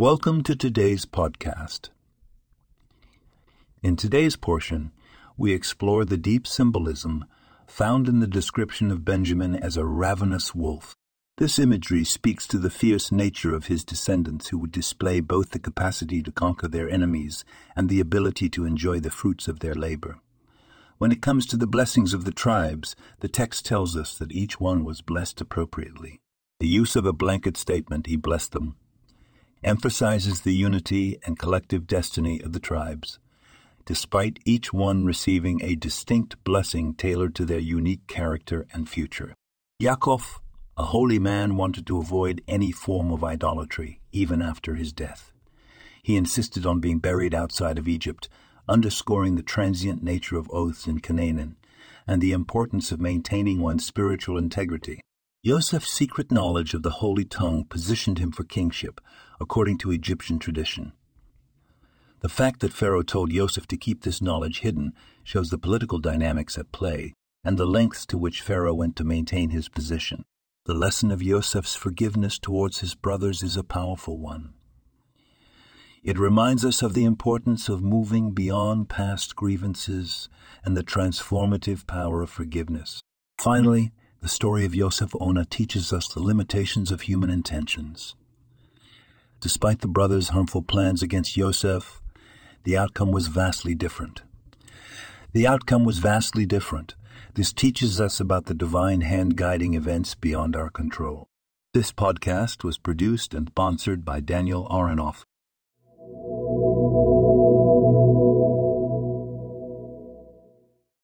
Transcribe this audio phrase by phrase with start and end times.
[0.00, 1.90] Welcome to today's podcast.
[3.82, 4.92] In today's portion,
[5.36, 7.26] we explore the deep symbolism
[7.66, 10.94] found in the description of Benjamin as a ravenous wolf.
[11.36, 15.58] This imagery speaks to the fierce nature of his descendants who would display both the
[15.58, 17.44] capacity to conquer their enemies
[17.76, 20.18] and the ability to enjoy the fruits of their labor.
[20.96, 24.58] When it comes to the blessings of the tribes, the text tells us that each
[24.58, 26.20] one was blessed appropriately.
[26.58, 28.76] The use of a blanket statement, he blessed them,
[29.62, 33.18] emphasizes the unity and collective destiny of the tribes,
[33.84, 39.34] despite each one receiving a distinct blessing tailored to their unique character and future.
[39.82, 40.40] Yaakov,
[40.76, 45.32] a holy man, wanted to avoid any form of idolatry, even after his death.
[46.02, 48.28] He insisted on being buried outside of Egypt,
[48.68, 51.56] underscoring the transient nature of oaths in Canaan
[52.06, 55.00] and the importance of maintaining one's spiritual integrity.
[55.42, 59.00] Joseph's secret knowledge of the Holy Tongue positioned him for kingship,
[59.40, 60.92] according to Egyptian tradition.
[62.20, 64.92] The fact that Pharaoh told Joseph to keep this knowledge hidden
[65.24, 69.48] shows the political dynamics at play and the lengths to which Pharaoh went to maintain
[69.48, 70.26] his position.
[70.66, 74.52] The lesson of Joseph's forgiveness towards his brothers is a powerful one.
[76.02, 80.28] It reminds us of the importance of moving beyond past grievances
[80.66, 83.00] and the transformative power of forgiveness.
[83.38, 88.14] Finally, the story of Yosef Ona teaches us the limitations of human intentions.
[89.40, 92.02] Despite the brothers' harmful plans against Yosef,
[92.64, 94.22] the outcome was vastly different.
[95.32, 96.94] The outcome was vastly different.
[97.34, 101.28] This teaches us about the divine hand guiding events beyond our control.
[101.72, 105.24] This podcast was produced and sponsored by Daniel Aronoff.